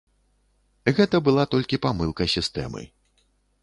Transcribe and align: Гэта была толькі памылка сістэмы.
Гэта 1.01 1.21
была 1.29 1.43
толькі 1.53 1.81
памылка 1.87 2.23
сістэмы. 2.37 2.81